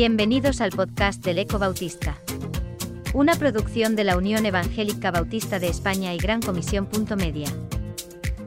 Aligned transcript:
Bienvenidos 0.00 0.60
al 0.60 0.70
podcast 0.70 1.22
del 1.24 1.40
Eco 1.40 1.58
Bautista. 1.58 2.16
Una 3.12 3.34
producción 3.34 3.96
de 3.96 4.04
la 4.04 4.16
Unión 4.16 4.46
Evangélica 4.46 5.10
Bautista 5.10 5.58
de 5.58 5.68
España 5.68 6.14
y 6.14 6.16
Gran 6.16 6.40
Comisión. 6.40 6.88
Media. 7.18 7.48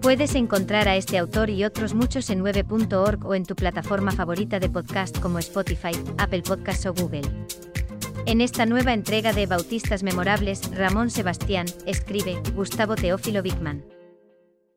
Puedes 0.01 0.35
encontrar 0.35 0.87
a 0.87 0.95
este 0.95 1.17
autor 1.17 1.49
y 1.49 1.63
otros 1.63 1.93
muchos 1.93 2.29
en 2.29 2.43
9.org 2.43 3.25
o 3.25 3.35
en 3.35 3.45
tu 3.45 3.55
plataforma 3.55 4.11
favorita 4.11 4.59
de 4.59 4.69
podcast 4.69 5.19
como 5.19 5.37
Spotify, 5.37 5.91
Apple 6.17 6.41
Podcasts 6.41 6.85
o 6.85 6.93
Google. 6.93 7.29
En 8.25 8.41
esta 8.41 8.65
nueva 8.65 8.93
entrega 8.93 9.31
de 9.33 9.45
Bautistas 9.45 10.01
Memorables, 10.01 10.75
Ramón 10.75 11.09
Sebastián, 11.09 11.67
escribe, 11.85 12.41
Gustavo 12.55 12.95
Teófilo 12.95 13.43
Bickman. 13.43 13.83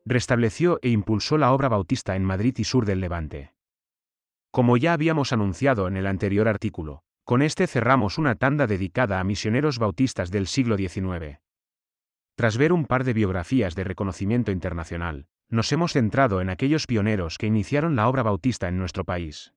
Restableció 0.09 0.79
e 0.81 0.87
impulsó 0.87 1.37
la 1.37 1.51
obra 1.51 1.67
bautista 1.67 2.15
en 2.15 2.23
Madrid 2.23 2.55
y 2.59 2.63
sur 2.63 2.85
del 2.85 3.01
Levante. 3.01 3.51
Como 4.51 4.77
ya 4.77 4.93
habíamos 4.93 5.33
anunciado 5.33 5.85
en 5.89 5.97
el 5.97 6.07
anterior 6.07 6.47
artículo, 6.47 7.03
con 7.25 7.41
este 7.41 7.67
cerramos 7.67 8.17
una 8.17 8.35
tanda 8.35 8.67
dedicada 8.67 9.19
a 9.19 9.25
misioneros 9.25 9.79
bautistas 9.79 10.31
del 10.31 10.47
siglo 10.47 10.77
XIX. 10.77 11.41
Tras 12.35 12.57
ver 12.57 12.71
un 12.71 12.85
par 12.85 13.03
de 13.03 13.11
biografías 13.11 13.75
de 13.75 13.83
reconocimiento 13.83 14.53
internacional, 14.53 15.27
nos 15.49 15.69
hemos 15.73 15.91
centrado 15.91 16.39
en 16.39 16.51
aquellos 16.51 16.87
pioneros 16.87 17.37
que 17.37 17.47
iniciaron 17.47 17.97
la 17.97 18.07
obra 18.07 18.23
bautista 18.23 18.69
en 18.69 18.77
nuestro 18.77 19.03
país. 19.03 19.53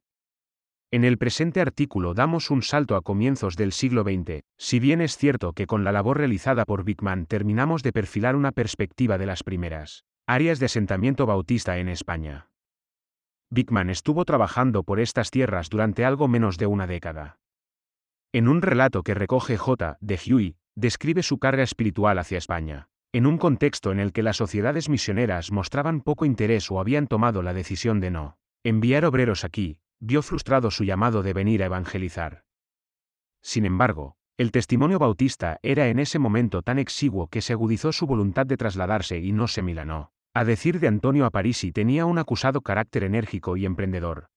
En 0.91 1.05
el 1.05 1.17
presente 1.17 1.61
artículo 1.61 2.13
damos 2.13 2.51
un 2.51 2.63
salto 2.63 2.97
a 2.97 3.03
comienzos 3.03 3.55
del 3.55 3.71
siglo 3.71 4.03
XX, 4.03 4.43
si 4.57 4.81
bien 4.81 5.01
es 5.01 5.17
cierto 5.17 5.53
que 5.53 5.69
con 5.69 5.85
la 5.85 5.93
labor 5.93 6.19
realizada 6.19 6.65
por 6.65 6.83
Bickman 6.83 7.27
terminamos 7.27 7.85
de 7.85 7.93
perfilar 7.93 8.35
una 8.35 8.51
perspectiva 8.51 9.17
de 9.17 9.27
las 9.27 9.45
primeras 9.45 10.05
áreas 10.33 10.61
de 10.61 10.67
asentamiento 10.67 11.27
bautista 11.27 11.79
en 11.79 11.89
España. 11.89 12.47
Bickman 13.51 13.91
estuvo 13.91 14.25
trabajando 14.25 14.85
por 14.85 15.01
estas 15.01 15.33
tierras 15.33 15.71
durante 15.71 16.05
algo 16.05 16.29
menos 16.29 16.57
de 16.57 16.67
una 16.67 16.87
década. 16.87 17.41
En 18.33 18.47
un 18.47 18.63
relato 18.63 19.03
que 19.03 19.15
recoge 19.15 19.57
J. 19.57 19.99
de 20.01 20.21
Huey, 20.25 20.57
describe 20.77 21.25
su 21.25 21.41
carga 21.41 21.65
espiritual 21.65 22.17
hacia 22.17 22.39
España, 22.39 22.89
en 23.13 23.27
un 23.27 23.39
contexto 23.39 23.91
en 23.91 23.99
el 23.99 24.13
que 24.13 24.23
las 24.23 24.37
sociedades 24.37 24.89
misioneras 24.89 25.51
mostraban 25.51 26.01
poco 26.01 26.25
interés 26.25 26.71
o 26.71 26.79
habían 26.79 27.09
tomado 27.09 27.43
la 27.43 27.53
decisión 27.53 27.99
de 27.99 28.13
no 28.13 28.39
enviar 28.63 29.07
obreros 29.07 29.43
aquí, 29.43 29.79
vio 29.99 30.23
frustrado 30.23 30.71
su 30.71 30.85
llamado 30.85 31.25
de 31.25 31.33
venir 31.33 31.65
a 31.65 31.67
evangelizar. 31.67 32.45
Sin 33.43 33.65
embargo, 33.65 34.15
el 34.39 34.53
testimonio 34.53 35.01
bautista 35.01 35.59
era 35.63 35.89
en 35.89 35.99
ese 35.99 36.21
momento 36.21 36.63
tan 36.63 36.79
exiguo 36.79 37.27
que 37.27 37.43
se 37.43 37.53
agudizó 37.53 37.91
su 37.91 38.07
voluntad 38.07 38.47
de 38.47 38.57
trasladarse 38.57 39.19
y 39.19 39.33
no 39.33 39.49
se 39.49 39.63
milanó. 39.63 40.13
A 40.35 40.45
decir 40.45 40.81
de 40.81 40.89
Antonio 40.89 41.27
Aparisi 41.27 41.73
tenía 41.73 42.07
un 42.07 42.19
acusado 42.19 42.61
carácter 42.61 43.05
enérgico 43.05 43.57
y 43.57 43.67
emprendedor. 43.67 44.29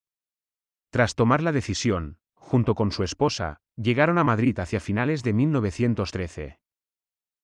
Tras 0.90 1.16
tomar 1.16 1.42
la 1.42 1.52
decisión, 1.52 2.18
junto 2.36 2.76
con 2.76 2.92
su 2.92 3.04
esposa, 3.04 3.58
llegaron 3.76 4.18
a 4.18 4.24
Madrid 4.24 4.58
hacia 4.60 4.80
finales 4.80 5.24
de 5.24 5.34
1913. 5.34 6.60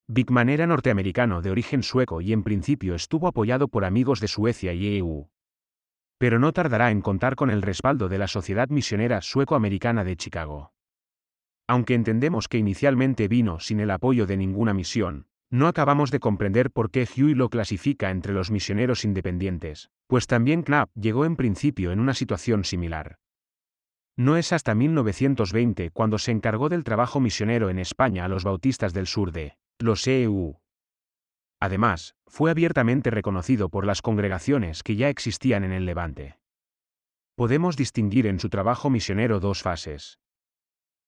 Bickman 0.07 0.49
era 0.49 0.67
norteamericano 0.67 1.41
de 1.41 1.51
origen 1.51 1.83
sueco 1.83 2.21
y 2.21 2.33
en 2.33 2.43
principio 2.43 2.95
estuvo 2.95 3.27
apoyado 3.27 3.67
por 3.67 3.85
amigos 3.85 4.19
de 4.19 4.27
Suecia 4.27 4.73
y 4.73 4.97
EU 4.97 5.29
pero 6.19 6.37
no 6.37 6.51
tardará 6.51 6.91
en 6.91 7.01
contar 7.01 7.35
con 7.35 7.49
el 7.49 7.61
respaldo 7.61 8.09
de 8.09 8.17
la 8.17 8.27
Sociedad 8.27 8.67
Misionera 8.67 9.21
Sueco-Americana 9.21 10.03
de 10.03 10.17
Chicago. 10.17 10.73
Aunque 11.65 11.93
entendemos 11.93 12.49
que 12.49 12.57
inicialmente 12.57 13.29
vino 13.29 13.61
sin 13.61 13.79
el 13.79 13.89
apoyo 13.89 14.27
de 14.27 14.35
ninguna 14.35 14.73
misión, 14.73 15.27
no 15.49 15.67
acabamos 15.67 16.11
de 16.11 16.19
comprender 16.19 16.71
por 16.71 16.91
qué 16.91 17.07
Huey 17.07 17.33
lo 17.33 17.49
clasifica 17.49 18.11
entre 18.11 18.33
los 18.33 18.51
misioneros 18.51 19.03
independientes, 19.03 19.89
pues 20.07 20.27
también 20.27 20.63
Knapp 20.63 20.89
llegó 20.95 21.25
en 21.25 21.35
principio 21.35 21.91
en 21.91 21.99
una 21.99 22.13
situación 22.13 22.63
similar. 22.63 23.17
No 24.15 24.37
es 24.37 24.51
hasta 24.51 24.75
1920 24.75 25.91
cuando 25.91 26.17
se 26.17 26.31
encargó 26.31 26.69
del 26.69 26.83
trabajo 26.83 27.19
misionero 27.19 27.69
en 27.69 27.79
España 27.79 28.25
a 28.25 28.27
los 28.27 28.43
bautistas 28.43 28.93
del 28.93 29.07
sur 29.07 29.31
de 29.31 29.57
los 29.79 30.05
EU, 30.07 30.59
Además, 31.59 32.15
fue 32.25 32.51
abiertamente 32.51 33.09
reconocido 33.11 33.69
por 33.69 33.85
las 33.85 34.01
congregaciones 34.01 34.81
que 34.81 34.95
ya 34.95 35.09
existían 35.09 35.63
en 35.63 35.73
el 35.73 35.85
Levante. 35.85 36.39
Podemos 37.35 37.75
distinguir 37.75 38.27
en 38.27 38.39
su 38.39 38.49
trabajo 38.49 38.89
misionero 38.89 39.39
dos 39.39 39.61
fases. 39.61 40.19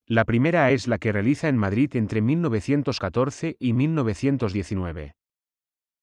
La 0.08 0.26
primera 0.26 0.72
es 0.72 0.88
la 0.88 0.98
que 0.98 1.12
realiza 1.12 1.48
en 1.48 1.58
Madrid 1.58 1.96
entre 1.96 2.22
1914 2.22 3.56
y 3.60 3.74
1919. 3.74 5.16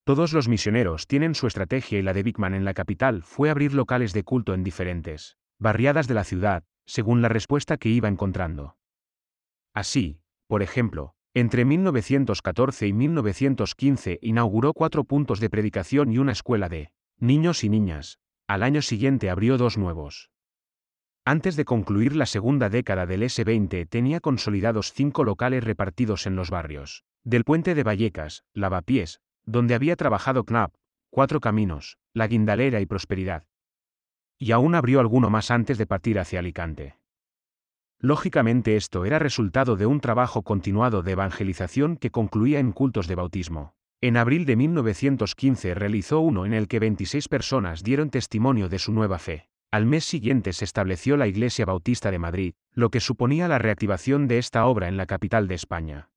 Todos 0.04 0.32
los 0.32 0.48
misioneros 0.48 1.06
tienen 1.06 1.34
su 1.34 1.46
estrategia 1.46 1.98
y 1.98 2.02
la 2.02 2.14
de 2.14 2.22
Bickman 2.22 2.54
en 2.54 2.64
la 2.64 2.72
capital 2.72 3.22
fue 3.22 3.50
abrir 3.50 3.74
locales 3.74 4.14
de 4.14 4.24
culto 4.24 4.54
en 4.54 4.64
diferentes 4.64 5.36
barriadas 5.58 6.08
de 6.08 6.14
la 6.14 6.24
ciudad, 6.24 6.64
según 6.86 7.20
la 7.20 7.28
respuesta 7.28 7.76
que 7.76 7.90
iba 7.90 8.08
encontrando. 8.08 8.76
Así, 9.74 10.20
por 10.46 10.62
ejemplo, 10.62 11.14
entre 11.34 11.64
1914 11.64 12.86
y 12.86 12.92
1915 12.92 14.18
inauguró 14.22 14.72
cuatro 14.72 15.04
puntos 15.04 15.40
de 15.40 15.50
predicación 15.50 16.10
y 16.10 16.18
una 16.18 16.32
escuela 16.32 16.68
de 16.68 16.92
niños 17.18 17.64
y 17.64 17.68
niñas. 17.68 18.18
Al 18.46 18.62
año 18.62 18.80
siguiente 18.80 19.28
abrió 19.28 19.58
dos 19.58 19.76
nuevos. 19.76 20.30
Antes 21.30 21.56
de 21.56 21.66
concluir 21.66 22.16
la 22.16 22.24
segunda 22.24 22.70
década 22.70 23.04
del 23.04 23.22
S-20 23.22 23.86
tenía 23.86 24.18
consolidados 24.18 24.94
cinco 24.94 25.24
locales 25.24 25.62
repartidos 25.62 26.26
en 26.26 26.36
los 26.36 26.48
barrios. 26.48 27.04
Del 27.22 27.44
puente 27.44 27.74
de 27.74 27.82
Vallecas, 27.82 28.44
Lavapiés, 28.54 29.20
donde 29.44 29.74
había 29.74 29.94
trabajado 29.94 30.44
Knapp, 30.44 30.72
Cuatro 31.10 31.40
Caminos, 31.40 31.98
La 32.14 32.28
Guindalera 32.28 32.80
y 32.80 32.86
Prosperidad. 32.86 33.44
Y 34.38 34.52
aún 34.52 34.74
abrió 34.74 35.00
alguno 35.00 35.28
más 35.28 35.50
antes 35.50 35.76
de 35.76 35.84
partir 35.84 36.18
hacia 36.18 36.38
Alicante. 36.38 36.96
Lógicamente 37.98 38.76
esto 38.76 39.04
era 39.04 39.18
resultado 39.18 39.76
de 39.76 39.84
un 39.84 40.00
trabajo 40.00 40.40
continuado 40.40 41.02
de 41.02 41.12
evangelización 41.12 41.98
que 41.98 42.10
concluía 42.10 42.58
en 42.58 42.72
cultos 42.72 43.06
de 43.06 43.16
bautismo. 43.16 43.74
En 44.00 44.16
abril 44.16 44.46
de 44.46 44.56
1915 44.56 45.74
realizó 45.74 46.20
uno 46.20 46.46
en 46.46 46.54
el 46.54 46.68
que 46.68 46.78
26 46.78 47.28
personas 47.28 47.82
dieron 47.82 48.08
testimonio 48.08 48.70
de 48.70 48.78
su 48.78 48.92
nueva 48.92 49.18
fe. 49.18 49.47
Al 49.70 49.84
mes 49.84 50.04
siguiente 50.04 50.54
se 50.54 50.64
estableció 50.64 51.18
la 51.18 51.26
Iglesia 51.26 51.66
Bautista 51.66 52.10
de 52.10 52.18
Madrid, 52.18 52.54
lo 52.72 52.90
que 52.90 53.00
suponía 53.00 53.48
la 53.48 53.58
reactivación 53.58 54.26
de 54.26 54.38
esta 54.38 54.64
obra 54.64 54.88
en 54.88 54.96
la 54.96 55.04
capital 55.04 55.46
de 55.46 55.56
España. 55.56 56.10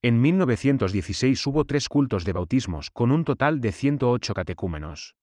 En 0.00 0.20
1916 0.22 1.46
hubo 1.46 1.64
tres 1.66 1.90
cultos 1.90 2.24
de 2.24 2.32
bautismos 2.32 2.90
con 2.90 3.10
un 3.10 3.24
total 3.24 3.60
de 3.60 3.70
108 3.70 4.32
catecúmenos. 4.32 5.14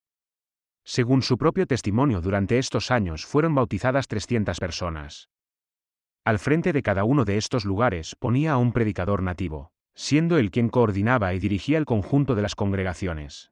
Según 0.83 1.23
su 1.23 1.37
propio 1.37 1.65
testimonio 1.65 2.21
durante 2.21 2.59
estos 2.59 2.91
años 2.91 3.25
fueron 3.25 3.55
bautizadas 3.55 4.07
300 4.07 4.59
personas. 4.59 5.29
Al 6.23 6.37
frente 6.37 6.73
de 6.73 6.83
cada 6.83 7.05
uno 7.05 7.25
de 7.25 7.37
estos 7.37 7.65
lugares 7.65 8.15
ponía 8.15 8.53
a 8.53 8.57
un 8.57 8.71
predicador 8.71 9.23
nativo, 9.23 9.71
siendo 9.95 10.37
él 10.37 10.51
quien 10.51 10.69
coordinaba 10.69 11.33
y 11.33 11.39
dirigía 11.39 11.79
el 11.79 11.85
conjunto 11.85 12.35
de 12.35 12.43
las 12.43 12.53
congregaciones. 12.53 13.51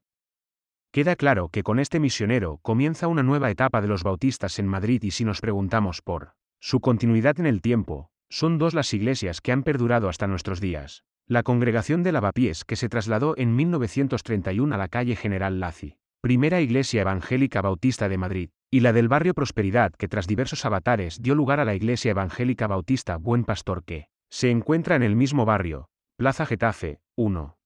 Queda 0.91 1.16
claro 1.16 1.50
que 1.50 1.61
con 1.61 1.77
este 1.77 2.00
misionero 2.00 2.57
comienza 2.63 3.07
una 3.07 3.22
nueva 3.22 3.51
etapa 3.51 3.79
de 3.79 3.88
los 3.88 4.01
bautistas 4.01 4.57
en 4.57 4.66
Madrid 4.66 5.03
y 5.03 5.11
si 5.11 5.23
nos 5.23 5.39
preguntamos 5.39 6.01
por 6.01 6.33
su 6.59 6.79
continuidad 6.79 7.39
en 7.39 7.45
el 7.45 7.61
tiempo, 7.61 8.09
son 8.27 8.57
dos 8.57 8.73
las 8.73 8.91
iglesias 8.95 9.39
que 9.39 9.51
han 9.51 9.61
perdurado 9.61 10.09
hasta 10.09 10.25
nuestros 10.25 10.59
días. 10.59 11.03
La 11.27 11.44
congregación 11.44 12.01
de 12.01 12.11
Lavapiés 12.11 12.66
que 12.66 12.75
se 12.75 12.89
trasladó 12.89 13.35
en 13.38 13.55
1931 13.55 14.73
a 14.73 14.77
la 14.79 14.88
calle 14.88 15.16
General 15.16 15.59
Laci, 15.59 15.97
primera 16.22 16.59
iglesia 16.59 17.01
evangélica 17.01 17.61
bautista 17.61 18.09
de 18.09 18.17
Madrid, 18.17 18.50
y 18.71 18.79
la 18.79 18.91
del 18.91 19.09
barrio 19.09 19.35
Prosperidad 19.35 19.94
que 19.94 20.07
tras 20.07 20.25
diversos 20.25 20.66
avatares 20.66 21.21
dio 21.21 21.35
lugar 21.35 21.59
a 21.59 21.66
la 21.66 21.75
Iglesia 21.75 22.11
Evangélica 22.11 22.66
Bautista 22.66 23.17
Buen 23.17 23.44
Pastor 23.44 23.83
que 23.83 24.07
se 24.31 24.50
encuentra 24.50 24.95
en 24.95 25.03
el 25.03 25.16
mismo 25.16 25.45
barrio, 25.45 25.88
Plaza 26.17 26.47
Getafe, 26.47 27.00
1. 27.16 27.58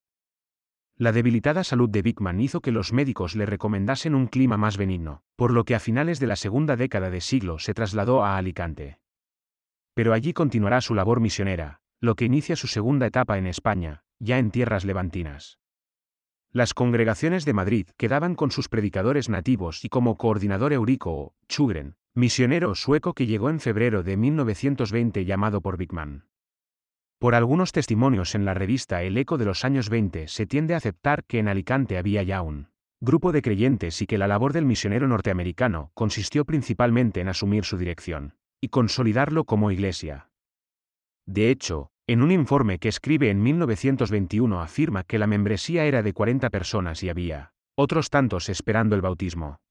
La 0.97 1.11
debilitada 1.11 1.63
salud 1.63 1.89
de 1.89 2.03
Bickman 2.03 2.39
hizo 2.39 2.61
que 2.61 2.71
los 2.71 2.93
médicos 2.93 3.35
le 3.35 3.45
recomendasen 3.45 4.13
un 4.13 4.27
clima 4.27 4.57
más 4.57 4.77
benigno, 4.77 5.23
por 5.35 5.51
lo 5.51 5.65
que 5.65 5.73
a 5.73 5.79
finales 5.79 6.19
de 6.19 6.27
la 6.27 6.35
segunda 6.35 6.75
década 6.75 7.09
de 7.09 7.19
siglo 7.19 7.57
se 7.57 7.73
trasladó 7.73 8.23
a 8.23 8.37
Alicante. 8.37 8.99
Pero 9.95 10.13
allí 10.13 10.33
continuará 10.33 10.81
su 10.81 10.93
labor 10.93 11.19
misionera, 11.19 11.81
lo 11.99 12.15
que 12.15 12.25
inicia 12.25 12.55
su 12.55 12.67
segunda 12.67 13.07
etapa 13.07 13.37
en 13.37 13.47
España, 13.47 14.03
ya 14.19 14.37
en 14.37 14.51
tierras 14.51 14.85
levantinas. 14.85 15.59
Las 16.51 16.75
congregaciones 16.75 17.45
de 17.45 17.53
Madrid 17.53 17.87
quedaban 17.97 18.35
con 18.35 18.51
sus 18.51 18.69
predicadores 18.69 19.27
nativos 19.27 19.83
y 19.83 19.89
como 19.89 20.17
coordinador 20.17 20.73
Eurico 20.73 21.33
Chugren, 21.47 21.95
misionero 22.13 22.75
sueco 22.75 23.13
que 23.13 23.25
llegó 23.25 23.49
en 23.49 23.59
febrero 23.59 24.03
de 24.03 24.17
1920 24.17 25.25
llamado 25.25 25.61
por 25.61 25.77
Bickman. 25.77 26.25
Por 27.23 27.35
algunos 27.35 27.71
testimonios 27.71 28.35
en 28.35 28.43
la 28.43 28.53
revista 28.53 29.01
El 29.01 29.15
Eco 29.15 29.37
de 29.37 29.45
los 29.45 29.63
años 29.63 29.87
20 29.87 30.27
se 30.27 30.45
tiende 30.45 30.73
a 30.73 30.77
aceptar 30.77 31.23
que 31.23 31.39
en 31.39 31.47
Alicante 31.47 31.97
había 31.97 32.21
ya 32.21 32.41
un 32.41 32.67
grupo 32.99 33.31
de 33.31 33.41
creyentes 33.41 34.01
y 34.01 34.07
que 34.07 34.17
la 34.17 34.27
labor 34.27 34.51
del 34.51 34.65
misionero 34.65 35.07
norteamericano 35.07 35.91
consistió 35.93 36.43
principalmente 36.43 37.21
en 37.21 37.29
asumir 37.29 37.63
su 37.63 37.77
dirección 37.77 38.35
y 38.59 38.67
consolidarlo 38.67 39.45
como 39.45 39.71
iglesia. 39.71 40.31
De 41.25 41.49
hecho, 41.49 41.91
en 42.07 42.23
un 42.23 42.29
informe 42.29 42.77
que 42.77 42.89
escribe 42.89 43.29
en 43.29 43.41
1921 43.41 44.59
afirma 44.59 45.05
que 45.05 45.17
la 45.17 45.25
membresía 45.25 45.85
era 45.85 46.03
de 46.03 46.11
40 46.11 46.49
personas 46.49 47.03
y 47.03 47.09
había 47.09 47.53
otros 47.77 48.09
tantos 48.09 48.49
esperando 48.49 48.97
el 48.97 49.01
bautismo. 49.01 49.61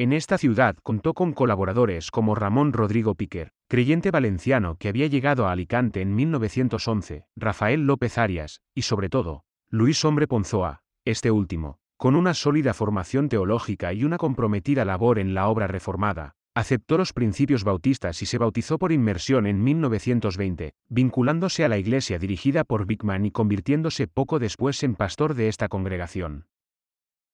En 0.00 0.14
esta 0.14 0.38
ciudad 0.38 0.76
contó 0.82 1.12
con 1.12 1.34
colaboradores 1.34 2.10
como 2.10 2.34
Ramón 2.34 2.72
Rodrigo 2.72 3.16
Piquer, 3.16 3.50
creyente 3.68 4.10
valenciano 4.10 4.76
que 4.76 4.88
había 4.88 5.08
llegado 5.08 5.46
a 5.46 5.52
Alicante 5.52 6.00
en 6.00 6.14
1911, 6.14 7.26
Rafael 7.36 7.86
López 7.86 8.16
Arias, 8.16 8.62
y 8.74 8.80
sobre 8.80 9.10
todo, 9.10 9.44
Luis 9.68 10.02
Hombre 10.06 10.26
Ponzoa, 10.26 10.80
este 11.04 11.30
último, 11.30 11.80
con 11.98 12.16
una 12.16 12.32
sólida 12.32 12.72
formación 12.72 13.28
teológica 13.28 13.92
y 13.92 14.04
una 14.04 14.16
comprometida 14.16 14.86
labor 14.86 15.18
en 15.18 15.34
la 15.34 15.48
obra 15.48 15.66
reformada, 15.66 16.32
aceptó 16.54 16.96
los 16.96 17.12
principios 17.12 17.62
bautistas 17.62 18.22
y 18.22 18.24
se 18.24 18.38
bautizó 18.38 18.78
por 18.78 18.92
inmersión 18.92 19.46
en 19.46 19.62
1920, 19.62 20.72
vinculándose 20.88 21.62
a 21.62 21.68
la 21.68 21.76
iglesia 21.76 22.18
dirigida 22.18 22.64
por 22.64 22.86
Bickman 22.86 23.26
y 23.26 23.32
convirtiéndose 23.32 24.06
poco 24.06 24.38
después 24.38 24.82
en 24.82 24.94
pastor 24.94 25.34
de 25.34 25.48
esta 25.48 25.68
congregación. 25.68 26.46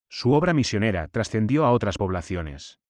Su 0.08 0.32
obra 0.32 0.55
misionera 0.55 1.08
trascendió 1.08 1.64
a 1.64 1.73
otras 1.73 1.99
poblaciones. 1.99 2.81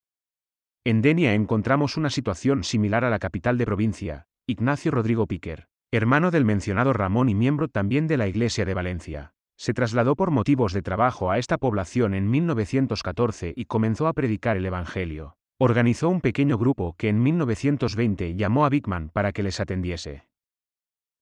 En 0.85 1.03
Denia 1.03 1.35
encontramos 1.35 1.97
una 1.97 2.11
situación 2.11 2.63
similar 2.63 3.05
a 3.05 3.11
la 3.11 3.19
capital 3.19 3.59
de 3.59 3.67
provincia, 3.67 4.27
Ignacio 4.47 4.93
Rodrigo 4.93 5.27
Piquer, 5.27 5.67
hermano 5.91 6.31
del 6.31 6.45
mencionado 6.45 6.93
Ramón 6.93 7.29
y 7.29 7.35
miembro 7.35 7.69
también 7.69 8.07
de 8.07 8.17
la 8.17 8.29
Iglesia 8.29 8.65
de 8.65 8.75
Valencia. 8.75 9.33
Se 9.57 9.75
trasladó 9.75 10.15
por 10.15 10.31
motivos 10.31 10.73
de 10.73 10.83
trabajo 10.83 11.31
a 11.31 11.39
esta 11.39 11.59
población 11.59 12.15
en 12.15 12.31
1914 12.31 13.55
y 13.57 13.65
comenzó 13.65 14.07
a 14.07 14.13
predicar 14.13 14.57
el 14.57 14.67
Evangelio. 14.67 15.37
Organizó 15.59 16.11
un 16.11 16.21
pequeño 16.21 16.59
grupo 16.59 16.95
que 16.99 17.09
en 17.09 17.23
1920 17.23 18.37
llamó 18.37 18.67
a 18.67 18.69
Bickman 18.69 19.09
para 19.09 19.33
que 19.33 19.43
les 19.43 19.59
atendiese. 19.59 20.29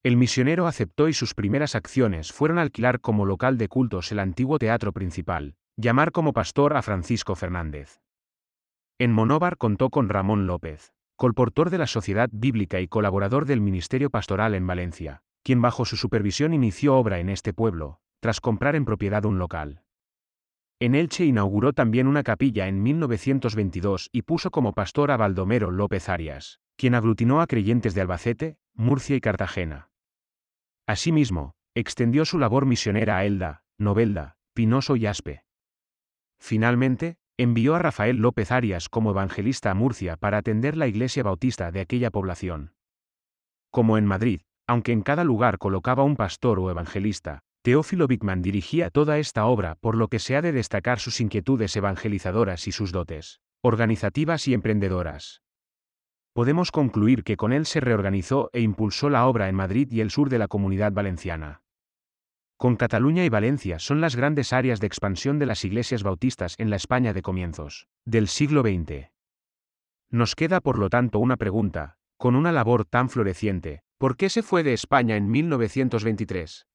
El 0.03 0.17
misionero 0.17 0.67
aceptó 0.67 1.09
y 1.09 1.15
sus 1.15 1.35
primeras 1.35 1.75
acciones 1.75 2.33
fueron 2.33 2.59
alquilar 2.59 3.01
como 3.01 3.25
local 3.25 3.57
de 3.57 3.69
cultos 3.69 4.13
el 4.13 4.19
antiguo 4.19 4.59
teatro 4.59 4.93
principal, 4.93 5.55
Llamar 5.77 6.13
como 6.13 6.33
pastor 6.33 6.77
a 6.77 6.83
Francisco 6.83 7.35
Fernández. 7.35 8.01
En 9.01 9.11
Monóvar 9.11 9.57
contó 9.57 9.91
con 9.91 10.09
Ramón 10.09 10.47
López, 10.47 10.93
colportor 11.17 11.69
de 11.71 11.79
la 11.79 11.89
Sociedad 11.89 12.29
Bíblica 12.33 12.79
y 12.81 12.87
colaborador 12.87 13.45
del 13.45 13.61
Ministerio 13.61 14.09
Pastoral 14.09 14.55
en 14.55 14.69
Valencia, 14.69 15.23
quien 15.43 15.61
bajo 15.61 15.85
su 15.85 15.97
supervisión 15.97 16.55
inició 16.55 16.95
obra 16.95 17.19
en 17.19 17.29
este 17.29 17.53
pueblo, 17.53 17.99
tras 18.21 18.41
comprar 18.41 18.77
en 18.77 18.85
propiedad 18.85 19.25
un 19.25 19.41
local. 19.41 19.83
En 20.79 20.95
Elche 20.95 21.25
inauguró 21.25 21.73
también 21.73 22.07
una 22.07 22.23
capilla 22.23 22.69
en 22.69 22.81
1922 22.81 24.11
y 24.13 24.23
puso 24.23 24.53
como 24.53 24.75
pastor 24.75 25.11
a 25.11 25.17
Baldomero 25.17 25.73
López 25.73 26.09
Arias, 26.09 26.61
quien 26.77 26.95
aglutinó 26.95 27.41
a 27.41 27.49
creyentes 27.49 27.95
de 27.95 28.01
Albacete, 28.01 28.59
Murcia 28.75 29.17
y 29.17 29.21
Cartagena. 29.21 29.91
Asimismo, 30.87 31.57
extendió 31.75 32.25
su 32.25 32.39
labor 32.39 32.65
misionera 32.65 33.17
a 33.17 33.25
Elda, 33.25 33.65
Novelda, 33.77 34.37
Pinoso 34.53 34.95
y 34.95 35.07
Aspe. 35.07 35.43
Finalmente, 36.47 37.17
envió 37.39 37.75
a 37.75 37.79
Rafael 37.79 38.19
López 38.19 38.53
Arias 38.53 38.91
como 38.91 39.13
evangelista 39.13 39.71
a 39.71 39.75
Murcia 39.75 40.19
para 40.19 40.37
atender 40.37 40.77
la 40.77 40.87
iglesia 40.87 41.23
bautista 41.23 41.71
de 41.71 41.81
aquella 41.81 42.11
población. 42.11 42.75
Como 43.71 43.97
en 43.97 44.05
Madrid, 44.05 44.43
aunque 44.67 44.93
en 44.93 45.01
cada 45.01 45.25
lugar 45.25 45.57
colocaba 45.57 46.03
un 46.03 46.17
pastor 46.17 46.59
o 46.59 46.71
evangelista, 46.71 47.41
Teófilo 47.63 48.07
Bickman 48.07 48.43
dirigía 48.43 48.91
toda 48.91 49.17
esta 49.17 49.47
obra 49.47 49.77
por 49.81 49.97
lo 49.97 50.09
que 50.09 50.19
se 50.19 50.37
ha 50.37 50.43
de 50.43 50.53
destacar 50.53 50.99
sus 50.99 51.19
inquietudes 51.23 51.75
evangelizadoras 51.77 52.69
y 52.69 52.73
sus 52.73 52.93
dotes, 52.93 53.41
organizativas 53.63 54.47
y 54.47 54.53
emprendedoras. 54.53 55.41
Podemos 56.35 56.71
concluir 56.71 57.25
que 57.25 57.39
con 57.39 57.55
él 57.55 57.65
se 57.65 57.81
reorganizó 57.81 58.51
e 58.53 58.61
impulsó 58.61 59.09
la 59.09 59.27
obra 59.29 59.49
en 59.49 59.55
Madrid 59.55 59.91
y 59.91 60.03
el 60.03 60.11
sur 60.11 60.29
de 60.29 60.41
la 60.41 60.49
comunidad 60.49 60.93
valenciana. 60.93 61.64
Con 62.65 62.77
Cataluña 62.77 63.27
y 63.27 63.29
Valencia 63.29 63.79
son 63.79 64.01
las 64.01 64.17
grandes 64.17 64.55
áreas 64.55 64.81
de 64.81 64.87
expansión 64.87 65.39
de 65.39 65.45
las 65.45 65.67
iglesias 65.67 66.03
bautistas 66.03 66.55
en 66.57 66.71
la 66.71 66.77
España 66.77 67.13
de 67.13 67.21
comienzos 67.21 67.89
del 68.07 68.27
siglo 68.27 68.63
XX. 68.63 69.11
Nos 70.09 70.35
queda 70.35 70.63
por 70.63 70.79
lo 70.79 70.89
tanto 70.89 71.19
una 71.19 71.37
pregunta, 71.37 71.99
con 72.17 72.35
una 72.35 72.53
labor 72.53 72.87
tan 72.87 73.11
floreciente, 73.11 73.83
¿por 73.99 74.17
qué 74.17 74.31
se 74.31 74.43
fue 74.43 74.63
de 74.63 74.73
España 74.73 75.17
en 75.17 75.31
1923? 75.31 76.67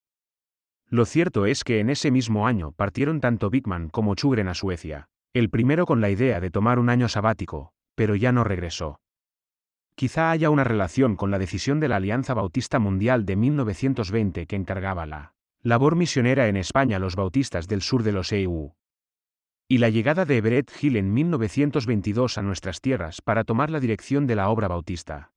Lo 0.89 1.05
cierto 1.05 1.47
es 1.47 1.63
que 1.63 1.79
en 1.79 1.89
ese 1.89 2.11
mismo 2.11 2.45
año 2.45 2.71
partieron 2.71 3.19
tanto 3.19 3.49
Bickman 3.49 3.89
como 3.89 4.13
Chugren 4.13 4.47
a 4.47 4.53
Suecia, 4.53 5.09
el 5.33 5.49
primero 5.49 5.87
con 5.87 6.01
la 6.01 6.11
idea 6.11 6.39
de 6.39 6.51
tomar 6.51 6.77
un 6.77 6.91
año 6.91 7.09
sabático, 7.09 7.73
pero 7.95 8.13
ya 8.13 8.31
no 8.31 8.43
regresó. 8.43 8.99
Quizá 9.95 10.29
haya 10.29 10.51
una 10.51 10.63
relación 10.63 11.15
con 11.15 11.31
la 11.31 11.39
decisión 11.39 11.79
de 11.79 11.87
la 11.87 11.95
Alianza 11.95 12.35
Bautista 12.35 12.77
Mundial 12.77 13.25
de 13.25 13.35
1920 13.35 14.45
que 14.45 14.55
encargaba 14.55 15.07
la 15.07 15.33
Labor 15.61 15.97
misionera 15.97 16.47
en 16.47 16.55
España 16.55 16.99
los 16.99 17.17
bautistas 17.17 17.67
del 17.67 17.81
sur 17.81 18.03
de 18.03 18.13
los 18.13 18.31
EU. 18.31 18.75
Y 19.67 19.79
la 19.79 19.89
llegada 19.89 20.23
de 20.23 20.37
Everett 20.37 20.71
Hill 20.81 20.95
en 20.95 21.13
1922 21.13 22.37
a 22.37 22.41
nuestras 22.41 22.79
tierras 22.79 23.21
para 23.21 23.43
tomar 23.43 23.69
la 23.69 23.81
dirección 23.81 24.25
de 24.25 24.37
la 24.37 24.47
obra 24.47 24.69
bautista. 24.69 25.33